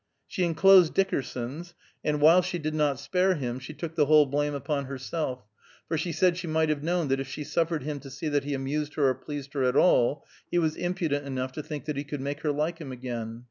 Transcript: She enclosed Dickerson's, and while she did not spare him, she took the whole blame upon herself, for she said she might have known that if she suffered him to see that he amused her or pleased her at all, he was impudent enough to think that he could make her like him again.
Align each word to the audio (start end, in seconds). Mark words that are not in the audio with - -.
She 0.25 0.43
enclosed 0.43 0.95
Dickerson's, 0.95 1.75
and 2.03 2.19
while 2.21 2.41
she 2.41 2.57
did 2.57 2.73
not 2.73 2.99
spare 2.99 3.35
him, 3.35 3.59
she 3.59 3.71
took 3.75 3.93
the 3.93 4.07
whole 4.07 4.25
blame 4.25 4.55
upon 4.55 4.85
herself, 4.85 5.43
for 5.87 5.95
she 5.95 6.11
said 6.11 6.37
she 6.37 6.47
might 6.47 6.69
have 6.69 6.81
known 6.81 7.07
that 7.09 7.19
if 7.19 7.27
she 7.27 7.43
suffered 7.43 7.83
him 7.83 7.99
to 7.99 8.09
see 8.09 8.27
that 8.27 8.43
he 8.43 8.55
amused 8.55 8.95
her 8.95 9.09
or 9.09 9.13
pleased 9.13 9.53
her 9.53 9.63
at 9.63 9.75
all, 9.75 10.25
he 10.49 10.57
was 10.57 10.75
impudent 10.75 11.27
enough 11.27 11.51
to 11.51 11.61
think 11.61 11.85
that 11.85 11.97
he 11.97 12.03
could 12.03 12.19
make 12.21 12.39
her 12.39 12.51
like 12.51 12.79
him 12.79 12.91
again. 12.91 13.39